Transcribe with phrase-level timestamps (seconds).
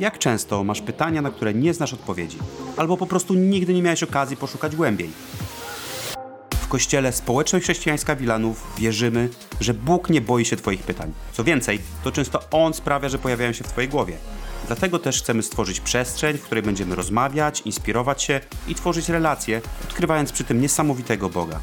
[0.00, 2.38] Jak często masz pytania, na które nie znasz odpowiedzi,
[2.76, 5.10] albo po prostu nigdy nie miałeś okazji poszukać głębiej?
[6.54, 9.28] W kościele Społeczność Chrześcijańska Wilanów wierzymy,
[9.60, 11.12] że Bóg nie boi się Twoich pytań.
[11.32, 14.16] Co więcej, to często On sprawia, że pojawiają się w Twojej głowie.
[14.66, 20.32] Dlatego też chcemy stworzyć przestrzeń, w której będziemy rozmawiać, inspirować się i tworzyć relacje, odkrywając
[20.32, 21.60] przy tym niesamowitego Boga.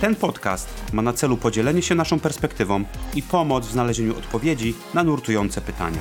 [0.00, 5.04] Ten podcast ma na celu podzielenie się naszą perspektywą i pomoc w znalezieniu odpowiedzi na
[5.04, 5.98] nurtujące pytania.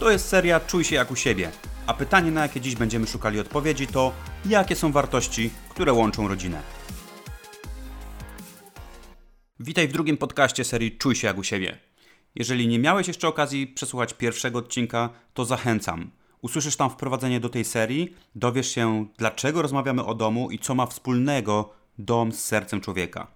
[0.00, 1.50] To jest seria Czuj się jak u siebie,
[1.86, 4.12] a pytanie, na jakie dziś będziemy szukali odpowiedzi, to
[4.46, 6.62] jakie są wartości, które łączą rodzinę.
[9.60, 11.78] Witaj w drugim podcaście serii Czuj się jak u siebie.
[12.34, 16.10] Jeżeli nie miałeś jeszcze okazji przesłuchać pierwszego odcinka, to zachęcam.
[16.42, 20.86] Usłyszysz tam wprowadzenie do tej serii, dowiesz się, dlaczego rozmawiamy o domu i co ma
[20.86, 23.26] wspólnego dom z sercem człowieka.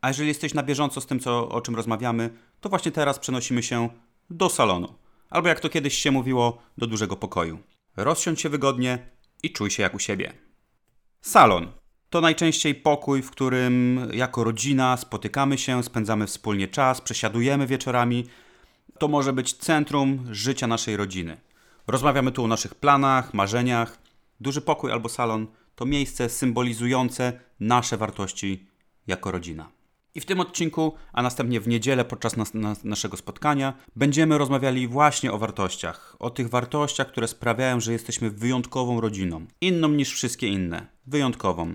[0.00, 3.62] A jeżeli jesteś na bieżąco z tym, co, o czym rozmawiamy, to właśnie teraz przenosimy
[3.62, 3.88] się
[4.30, 4.94] do salonu.
[5.30, 7.58] Albo jak to kiedyś się mówiło, do dużego pokoju.
[7.96, 8.98] Rozsiądź się wygodnie
[9.42, 10.32] i czuj się jak u siebie.
[11.20, 11.72] Salon
[12.10, 18.24] to najczęściej pokój, w którym jako rodzina spotykamy się, spędzamy wspólnie czas, przesiadujemy wieczorami.
[18.98, 21.36] To może być centrum życia naszej rodziny.
[21.88, 23.98] Rozmawiamy tu o naszych planach, marzeniach.
[24.40, 28.66] Duży pokój albo salon to miejsce symbolizujące nasze wartości
[29.06, 29.68] jako rodzina.
[30.14, 34.88] I w tym odcinku, a następnie w niedzielę podczas nas, nas, naszego spotkania, będziemy rozmawiali
[34.88, 36.16] właśnie o wartościach.
[36.18, 39.46] O tych wartościach, które sprawiają, że jesteśmy wyjątkową rodziną.
[39.60, 40.86] Inną niż wszystkie inne.
[41.06, 41.74] Wyjątkową.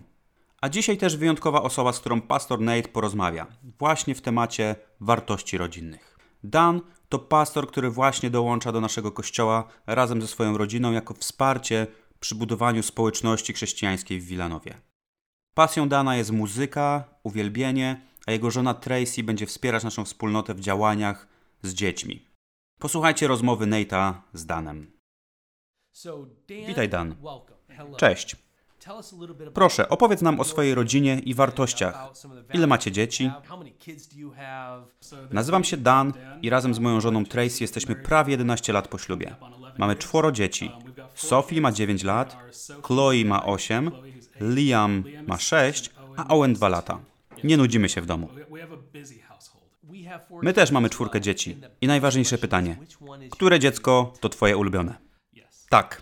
[0.62, 3.48] A dzisiaj też wyjątkowa osoba, z którą pastor Nate porozmawia.
[3.80, 6.13] Właśnie w temacie wartości rodzinnych.
[6.44, 11.88] Dan to pastor, który właśnie dołącza do naszego kościoła razem ze swoją rodziną jako wsparcie
[12.20, 14.82] przy budowaniu społeczności chrześcijańskiej w Wilanowie.
[15.54, 21.28] Pasją Dana jest muzyka, uwielbienie, a jego żona Tracy będzie wspierać naszą wspólnotę w działaniach
[21.62, 22.26] z dziećmi.
[22.80, 24.92] Posłuchajcie rozmowy Nate'a z Danem.
[26.68, 27.16] Witaj Dan.
[27.98, 28.36] Cześć.
[29.54, 32.10] Proszę, opowiedz nam o swojej rodzinie i wartościach.
[32.54, 33.32] Ile macie dzieci?
[35.32, 39.36] Nazywam się Dan i razem z moją żoną Tracy jesteśmy prawie 11 lat po ślubie.
[39.78, 40.72] Mamy czworo dzieci.
[41.16, 42.38] Sophie ma 9 lat,
[42.84, 43.92] Chloe ma 8,
[44.42, 47.00] Liam ma 6, a Owen 2 lata.
[47.44, 48.30] Nie nudzimy się w domu.
[50.42, 51.58] My też mamy czwórkę dzieci.
[51.82, 52.78] I najważniejsze pytanie:
[53.32, 54.96] które dziecko to twoje ulubione?
[55.70, 56.02] Tak.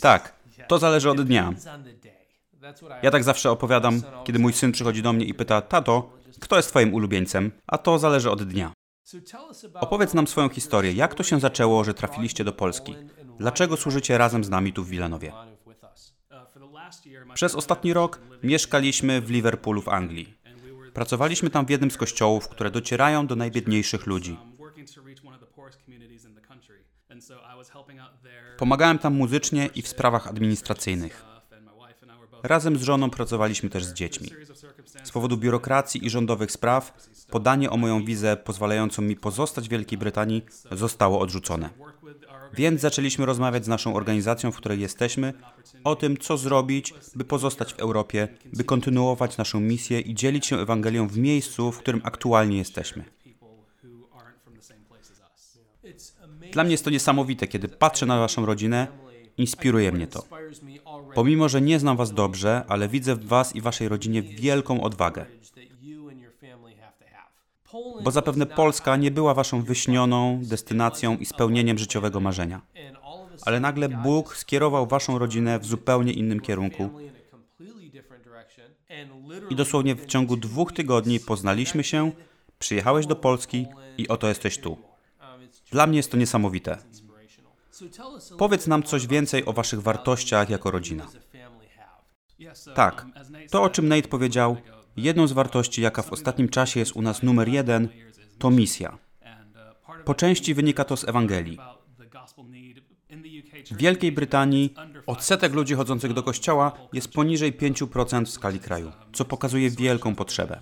[0.00, 0.36] Tak.
[0.68, 1.54] To zależy od dnia.
[3.02, 6.68] Ja tak zawsze opowiadam, kiedy mój syn przychodzi do mnie i pyta: Tato, kto jest
[6.68, 7.52] twoim ulubieńcem?
[7.66, 8.72] A to zależy od dnia.
[9.74, 10.92] Opowiedz nam swoją historię.
[10.92, 12.94] Jak to się zaczęło, że trafiliście do Polski?
[13.38, 15.32] Dlaczego służycie razem z nami tu w Wilanowie?
[17.34, 20.38] Przez ostatni rok mieszkaliśmy w Liverpoolu w Anglii.
[20.94, 24.36] Pracowaliśmy tam w jednym z kościołów, które docierają do najbiedniejszych ludzi.
[28.58, 31.24] Pomagałem tam muzycznie i w sprawach administracyjnych.
[32.42, 34.30] Razem z żoną pracowaliśmy też z dziećmi.
[35.04, 39.98] Z powodu biurokracji i rządowych spraw, podanie o moją wizę pozwalającą mi pozostać w Wielkiej
[39.98, 41.70] Brytanii zostało odrzucone.
[42.52, 45.32] Więc zaczęliśmy rozmawiać z naszą organizacją, w której jesteśmy,
[45.84, 50.58] o tym, co zrobić, by pozostać w Europie, by kontynuować naszą misję i dzielić się
[50.58, 53.15] Ewangelią w miejscu, w którym aktualnie jesteśmy.
[56.56, 58.86] Dla mnie jest to niesamowite, kiedy patrzę na Waszą rodzinę,
[59.36, 60.24] inspiruje mnie to.
[61.14, 65.26] Pomimo, że nie znam Was dobrze, ale widzę w Was i Waszej rodzinie wielką odwagę.
[68.04, 72.60] Bo zapewne Polska nie była Waszą wyśnioną destynacją i spełnieniem życiowego marzenia.
[73.46, 76.90] Ale nagle Bóg skierował Waszą rodzinę w zupełnie innym kierunku.
[79.50, 82.12] I dosłownie w ciągu dwóch tygodni poznaliśmy się,
[82.58, 83.66] przyjechałeś do Polski
[83.98, 84.95] i oto jesteś tu.
[85.70, 86.78] Dla mnie jest to niesamowite.
[88.38, 91.06] Powiedz nam coś więcej o waszych wartościach jako rodzina.
[92.74, 93.06] Tak,
[93.50, 94.56] to o czym Nate powiedział,
[94.96, 97.88] jedną z wartości, jaka w ostatnim czasie jest u nas numer jeden,
[98.38, 98.98] to misja.
[100.04, 101.58] Po części wynika to z Ewangelii.
[103.70, 104.74] W Wielkiej Brytanii
[105.06, 110.60] odsetek ludzi chodzących do kościoła jest poniżej 5% w skali kraju, co pokazuje wielką potrzebę.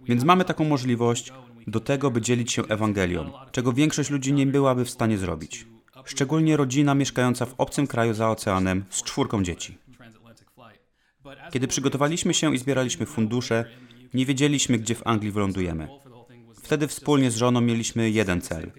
[0.00, 1.32] Więc mamy taką możliwość
[1.66, 5.66] do tego, by dzielić się Ewangelią, czego większość ludzi nie byłaby w stanie zrobić.
[6.04, 9.78] Szczególnie rodzina mieszkająca w obcym kraju za oceanem z czwórką dzieci.
[11.52, 13.64] Kiedy przygotowaliśmy się i zbieraliśmy fundusze,
[14.14, 15.88] nie wiedzieliśmy, gdzie w Anglii wylądujemy.
[16.62, 18.72] Wtedy wspólnie z żoną mieliśmy jeden cel.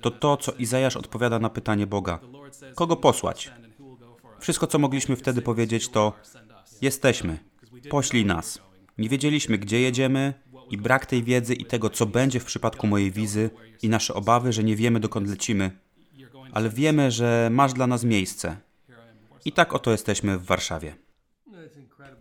[0.00, 2.18] To to, co Izajasz odpowiada na pytanie Boga.
[2.74, 3.50] Kogo posłać?
[4.40, 6.12] Wszystko, co mogliśmy wtedy powiedzieć, to
[6.82, 7.38] jesteśmy.
[7.90, 8.60] Poślij nas.
[8.98, 10.34] Nie wiedzieliśmy, gdzie jedziemy
[10.70, 13.50] i brak tej wiedzy i tego, co będzie w przypadku mojej wizy
[13.82, 15.70] i nasze obawy, że nie wiemy, dokąd lecimy.
[16.52, 18.56] Ale wiemy, że masz dla nas miejsce.
[19.44, 20.96] I tak oto jesteśmy w Warszawie.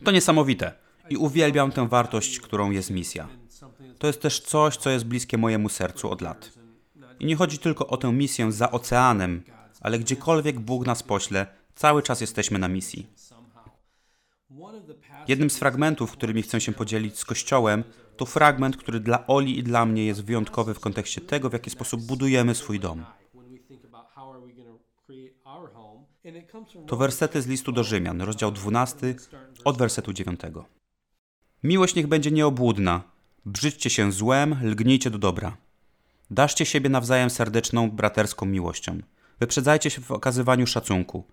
[0.03, 0.73] To niesamowite
[1.09, 3.27] i uwielbiam tę wartość, którą jest misja.
[3.99, 6.51] To jest też coś, co jest bliskie mojemu sercu od lat.
[7.19, 9.43] I nie chodzi tylko o tę misję za oceanem,
[9.81, 13.07] ale gdziekolwiek Bóg nas pośle, cały czas jesteśmy na misji.
[15.27, 17.83] Jednym z fragmentów, którymi chcę się podzielić z Kościołem,
[18.17, 21.69] to fragment, który dla Oli i dla mnie jest wyjątkowy w kontekście tego, w jaki
[21.69, 23.05] sposób budujemy swój dom.
[26.87, 29.15] To wersety z listu do Rzymian, rozdział 12,
[29.65, 30.39] od wersetu 9.
[31.63, 33.01] Miłość niech będzie nieobłudna.
[33.45, 35.57] Brzydźcie się złem, lgnijcie do dobra.
[36.31, 38.99] Daszcie siebie nawzajem serdeczną, braterską miłością.
[39.39, 41.23] Wyprzedzajcie się w okazywaniu szacunku.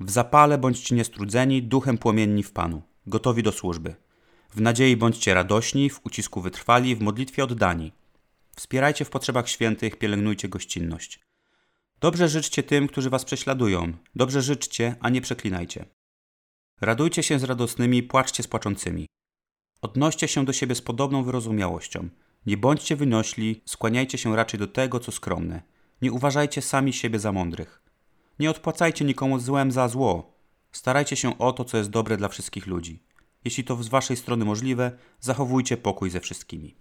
[0.00, 3.94] W zapale bądźcie niestrudzeni, duchem płomienni w Panu, gotowi do służby.
[4.54, 7.92] W nadziei bądźcie radośni, w ucisku wytrwali, w modlitwie oddani.
[8.56, 11.20] Wspierajcie w potrzebach świętych, pielęgnujcie gościnność.
[12.00, 13.92] Dobrze życzcie tym, którzy was prześladują.
[14.14, 15.84] Dobrze życzcie, a nie przeklinajcie.
[16.80, 19.06] Radujcie się z radosnymi, płaczcie z płaczącymi.
[19.82, 22.08] Odnoście się do siebie z podobną wyrozumiałością.
[22.46, 25.62] Nie bądźcie wyniośli, skłaniajcie się raczej do tego, co skromne.
[26.02, 27.82] Nie uważajcie sami siebie za mądrych.
[28.38, 30.32] Nie odpłacajcie nikomu złem za zło.
[30.72, 33.02] Starajcie się o to, co jest dobre dla wszystkich ludzi.
[33.44, 36.76] Jeśli to z waszej strony możliwe, zachowujcie pokój ze wszystkimi.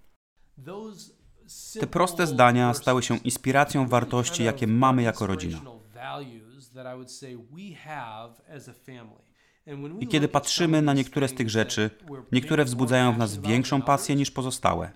[1.80, 5.62] Te proste zdania stały się inspiracją wartości, jakie mamy jako rodzina.
[10.00, 11.89] I kiedy patrzymy na niektóre z tych rzeczy,
[12.31, 14.92] niektóre wzbudzają w nas większą pasję niż pozostałe.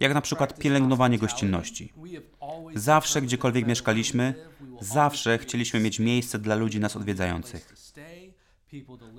[0.00, 1.92] Jak na przykład pielęgnowanie gościnności.
[2.74, 4.34] Zawsze, gdziekolwiek mieszkaliśmy,
[4.80, 7.85] zawsze chcieliśmy mieć miejsce dla ludzi nas odwiedzających.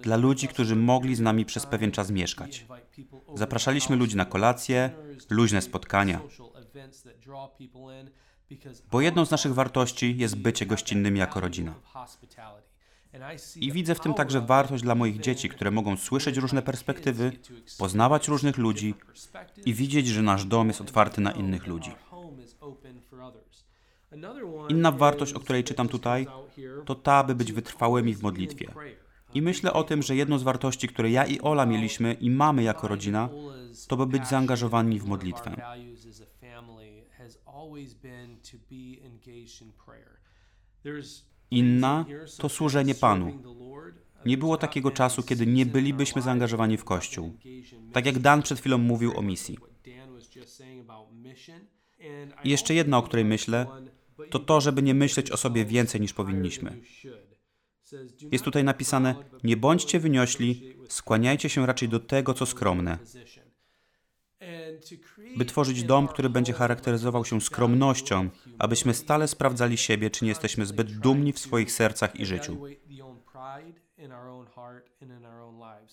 [0.01, 2.65] Dla ludzi, którzy mogli z nami przez pewien czas mieszkać.
[3.35, 4.89] Zapraszaliśmy ludzi na kolacje,
[5.29, 6.21] luźne spotkania.
[8.91, 11.73] Bo jedną z naszych wartości jest bycie gościnnymi jako rodzina.
[13.55, 17.31] I widzę w tym także wartość dla moich dzieci, które mogą słyszeć różne perspektywy,
[17.77, 18.93] poznawać różnych ludzi
[19.65, 21.91] i widzieć, że nasz dom jest otwarty na innych ludzi.
[24.69, 26.27] Inna wartość, o której czytam tutaj,
[26.85, 28.73] to ta, by być wytrwałymi w modlitwie.
[29.33, 32.63] I myślę o tym, że jedną z wartości, które ja i Ola mieliśmy i mamy
[32.63, 33.29] jako rodzina,
[33.87, 35.55] to by być zaangażowani w modlitwę.
[41.51, 42.05] Inna
[42.37, 43.39] to służenie Panu.
[44.25, 47.33] Nie było takiego czasu, kiedy nie bylibyśmy zaangażowani w Kościół.
[47.93, 49.57] Tak jak Dan przed chwilą mówił o misji.
[52.43, 53.67] I jeszcze jedna, o której myślę,
[54.29, 56.81] to to, żeby nie myśleć o sobie więcej niż powinniśmy.
[58.31, 62.97] Jest tutaj napisane: Nie bądźcie wyniośli, skłaniajcie się raczej do tego, co skromne.
[65.37, 68.29] By tworzyć dom, który będzie charakteryzował się skromnością,
[68.59, 72.57] abyśmy stale sprawdzali siebie, czy nie jesteśmy zbyt dumni w swoich sercach i życiu.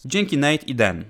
[0.04, 1.04] Dzięki Nate i Dan.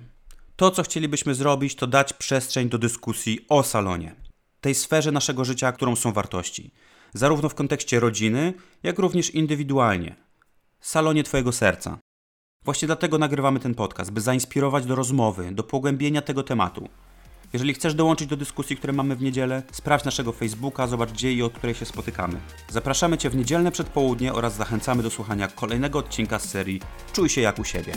[0.57, 4.15] To, co chcielibyśmy zrobić, to dać przestrzeń do dyskusji o salonie.
[4.61, 6.71] Tej sferze naszego życia, którą są wartości.
[7.15, 10.24] Zarówno w kontekście rodziny, jak również indywidualnie
[10.85, 11.99] salonie Twojego serca.
[12.65, 16.89] Właśnie dlatego nagrywamy ten podcast, by zainspirować do rozmowy, do pogłębienia tego tematu.
[17.53, 21.43] Jeżeli chcesz dołączyć do dyskusji, które mamy w niedzielę, sprawdź naszego Facebooka, zobacz gdzie i
[21.43, 22.41] od której się spotykamy.
[22.69, 26.81] Zapraszamy Cię w niedzielne przedpołudnie oraz zachęcamy do słuchania kolejnego odcinka z serii
[27.13, 27.93] Czuj się jak u siebie.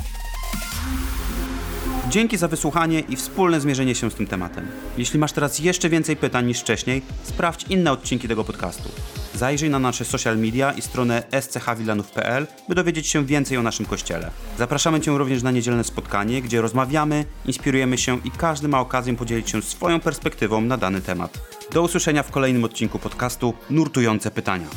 [2.10, 4.68] Dzięki za wysłuchanie i wspólne zmierzenie się z tym tematem.
[4.98, 8.90] Jeśli masz teraz jeszcze więcej pytań niż wcześniej, sprawdź inne odcinki tego podcastu.
[9.38, 14.32] Zajrzyj na nasze social media i stronę schwilanów.pl, by dowiedzieć się więcej o naszym kościele.
[14.58, 19.50] Zapraszamy Cię również na niedzielne spotkanie, gdzie rozmawiamy, inspirujemy się i każdy ma okazję podzielić
[19.50, 21.38] się swoją perspektywą na dany temat.
[21.74, 24.68] Do usłyszenia w kolejnym odcinku podcastu Nurtujące Pytania.